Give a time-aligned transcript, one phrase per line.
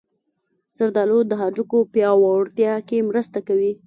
[0.77, 3.71] زردالو د هډوکو پیاوړتیا کې مرسته کوي.